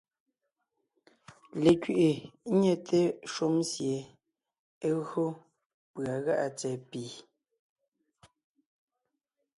[1.63, 2.09] Lekẅiʼi
[2.61, 2.99] nyɛte
[3.33, 3.97] shúm sie
[4.87, 5.23] é gÿo
[5.93, 7.03] pʉ̀a gá’a tsɛ̀ɛ pì,